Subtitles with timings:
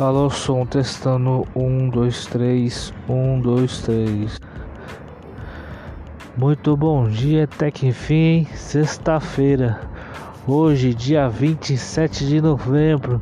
[0.00, 1.46] Alô, som testando.
[1.54, 2.90] Um, dois, três.
[3.06, 4.40] Um, dois, três.
[6.34, 9.78] Muito bom dia, até que enfim, sexta-feira.
[10.48, 13.20] Hoje, dia 27 de novembro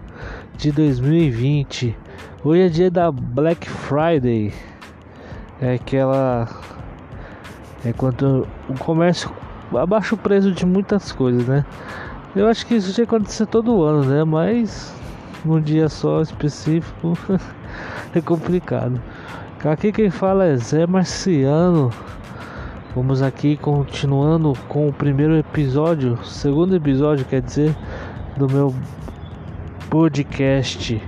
[0.56, 1.96] de 2020.
[2.44, 4.54] Hoje é dia da Black Friday.
[5.60, 6.48] É aquela.
[7.84, 9.32] É quando o comércio
[9.74, 11.66] abaixa o preço de muitas coisas, né?
[12.36, 14.22] Eu acho que isso já acontece todo ano, né?
[14.22, 14.96] Mas
[15.44, 17.16] num dia só específico
[18.14, 19.00] é complicado.
[19.64, 21.90] Aqui quem fala é Zé Marciano.
[22.94, 27.76] Vamos aqui continuando com o primeiro episódio, segundo episódio, quer dizer,
[28.36, 28.74] do meu
[29.90, 31.00] podcast.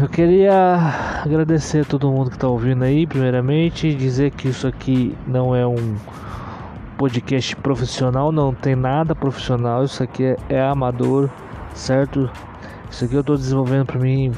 [0.00, 5.16] Eu queria agradecer a todo mundo que está ouvindo aí, primeiramente, dizer que isso aqui
[5.26, 5.96] não é um
[6.98, 11.30] podcast profissional, não tem nada profissional, isso aqui é, é amador
[11.74, 12.30] certo?
[12.90, 14.32] Isso aqui eu estou desenvolvendo para mim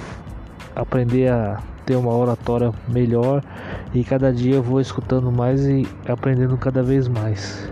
[0.74, 3.42] aprender a ter uma oratória melhor
[3.94, 7.70] e cada dia eu vou escutando mais e aprendendo cada vez mais.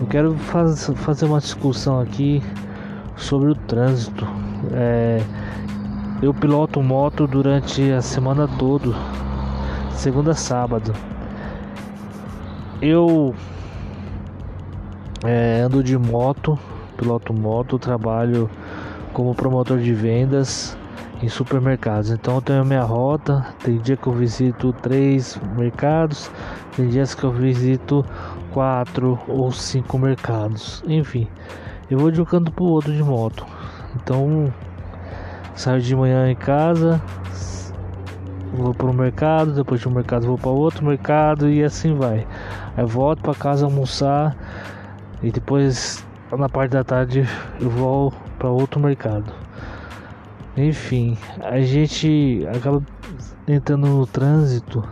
[0.00, 2.42] Eu quero faz, fazer uma discussão aqui
[3.16, 4.26] sobre o trânsito.
[4.72, 5.22] É,
[6.20, 8.94] eu piloto moto durante a semana toda,
[9.92, 10.92] segunda a sábado.
[12.80, 13.34] Eu
[15.24, 16.58] é, ando de moto,
[16.96, 18.50] piloto moto, trabalho
[19.12, 20.76] como promotor de vendas
[21.22, 22.10] em supermercados.
[22.10, 23.46] Então eu tenho a minha rota.
[23.62, 26.30] Tem dia que eu visito três mercados,
[26.76, 28.04] tem dias que eu visito
[28.52, 30.82] quatro ou cinco mercados.
[30.86, 31.28] Enfim,
[31.90, 33.46] eu vou de um canto para o outro de moto.
[33.96, 34.52] Então
[35.54, 37.00] saio de manhã em casa,
[38.54, 42.26] vou para o mercado, depois de um mercado vou para outro mercado e assim vai.
[42.76, 44.36] Aí volto para casa almoçar
[45.22, 46.04] e depois
[46.38, 47.28] na parte da tarde
[47.60, 49.32] eu vou para outro mercado.
[50.56, 52.82] Enfim, a gente acaba
[53.46, 54.86] entrando no trânsito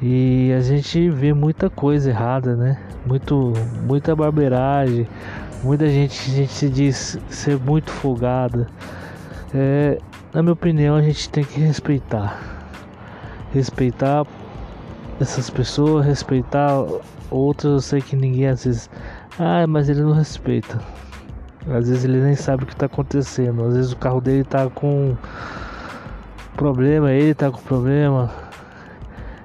[0.00, 2.78] e a gente vê muita coisa errada, né?
[3.06, 3.52] Muito,
[3.86, 5.08] muita barbeiragem,
[5.62, 8.66] muita gente, a gente se diz ser muito folgada.
[9.54, 9.98] É,
[10.32, 12.38] na minha opinião, a gente tem que respeitar,
[13.52, 14.26] respeitar
[15.20, 16.84] essas pessoas, respeitar
[17.30, 17.72] outras.
[17.72, 18.90] Eu sei que ninguém às vezes,
[19.38, 20.80] ah, mas ele não respeita.
[21.68, 23.64] Às vezes ele nem sabe o que está acontecendo.
[23.64, 25.14] Às vezes o carro dele está com
[26.56, 28.30] problema, ele está com problema.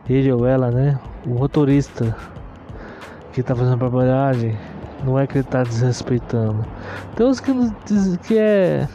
[0.10, 1.00] Ele ou ela, né?
[1.26, 2.16] O motorista
[3.34, 4.58] que está fazendo barbeiragem,
[5.04, 6.66] não é que ele está desrespeitando.
[7.16, 7.52] Tem uns que,
[8.28, 8.88] que é.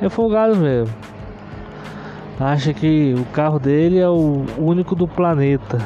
[0.00, 0.94] É folgado mesmo.
[2.38, 5.78] Acha que o carro dele é o único do planeta.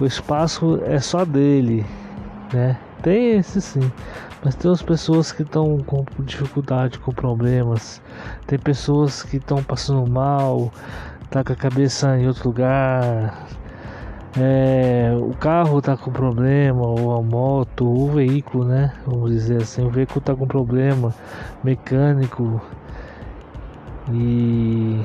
[0.00, 1.84] O espaço é só dele,
[2.52, 2.78] né?
[3.02, 3.92] Tem esse sim.
[4.44, 8.00] Mas tem as pessoas que estão com dificuldade, com problemas.
[8.46, 10.72] Tem pessoas que estão passando mal,
[11.30, 13.46] tá com a cabeça em outro lugar.
[14.38, 18.92] É, o carro tá com problema, ou a moto, ou o veículo, né?
[19.04, 21.12] Vamos dizer assim, o veículo tá com problema
[21.64, 22.60] mecânico
[24.12, 25.00] e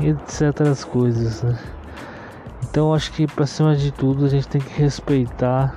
[0.00, 0.60] etc.
[0.70, 1.58] As coisas, né?
[2.76, 5.74] Então acho que para cima de tudo a gente tem que respeitar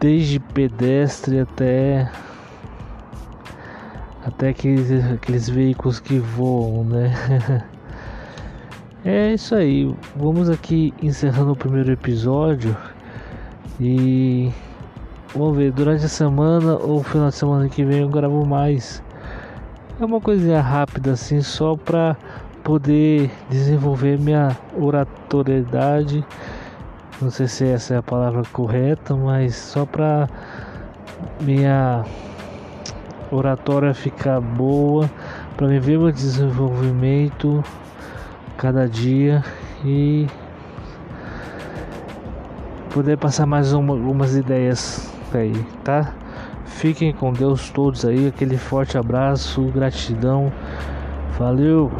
[0.00, 2.10] desde pedestre até
[4.26, 7.14] até aqueles, aqueles veículos que voam, né?
[9.06, 9.94] é isso aí.
[10.16, 12.76] Vamos aqui encerrando o primeiro episódio
[13.78, 14.50] e
[15.32, 19.00] vamos ver durante a semana ou final de semana que vem eu gravo mais.
[20.00, 22.16] É uma coisinha rápida assim, só para
[22.66, 26.26] poder desenvolver minha oratoriedade
[27.20, 30.28] não sei se essa é a palavra correta, mas só para
[31.40, 32.04] minha
[33.30, 35.10] oratória ficar boa,
[35.56, 37.64] para me ver meu desenvolvimento
[38.58, 39.42] cada dia
[39.82, 40.26] e
[42.92, 46.12] poder passar mais uma, algumas ideias aí, tá?
[46.66, 50.52] Fiquem com Deus todos aí, aquele forte abraço, gratidão,
[51.38, 51.90] valeu!